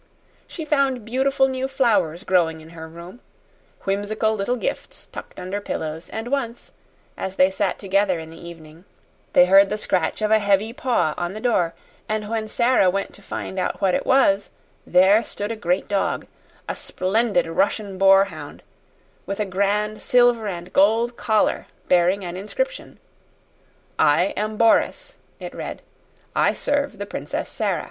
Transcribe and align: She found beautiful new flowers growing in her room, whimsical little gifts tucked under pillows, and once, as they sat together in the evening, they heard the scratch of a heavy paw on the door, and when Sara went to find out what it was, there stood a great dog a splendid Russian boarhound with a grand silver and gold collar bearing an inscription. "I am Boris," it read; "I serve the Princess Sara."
She 0.47 0.65
found 0.65 1.05
beautiful 1.05 1.47
new 1.47 1.67
flowers 1.67 2.23
growing 2.23 2.59
in 2.59 2.69
her 2.69 2.87
room, 2.87 3.19
whimsical 3.85 4.33
little 4.33 4.55
gifts 4.55 5.07
tucked 5.11 5.39
under 5.39 5.61
pillows, 5.61 6.09
and 6.09 6.29
once, 6.29 6.71
as 7.15 7.35
they 7.35 7.51
sat 7.51 7.77
together 7.77 8.17
in 8.17 8.31
the 8.31 8.41
evening, 8.49 8.85
they 9.33 9.45
heard 9.45 9.69
the 9.69 9.77
scratch 9.77 10.23
of 10.23 10.31
a 10.31 10.39
heavy 10.39 10.73
paw 10.73 11.13
on 11.19 11.33
the 11.35 11.39
door, 11.39 11.75
and 12.09 12.27
when 12.31 12.47
Sara 12.47 12.89
went 12.89 13.13
to 13.13 13.21
find 13.21 13.59
out 13.59 13.79
what 13.79 13.93
it 13.93 14.03
was, 14.07 14.49
there 14.87 15.23
stood 15.23 15.51
a 15.51 15.55
great 15.55 15.87
dog 15.87 16.25
a 16.67 16.75
splendid 16.75 17.45
Russian 17.45 17.99
boarhound 17.99 18.63
with 19.27 19.39
a 19.39 19.45
grand 19.45 20.01
silver 20.01 20.47
and 20.47 20.73
gold 20.73 21.15
collar 21.15 21.67
bearing 21.89 22.25
an 22.25 22.35
inscription. 22.35 22.97
"I 23.99 24.33
am 24.35 24.57
Boris," 24.57 25.17
it 25.39 25.53
read; 25.53 25.83
"I 26.35 26.53
serve 26.53 26.97
the 26.97 27.05
Princess 27.05 27.49
Sara." 27.49 27.79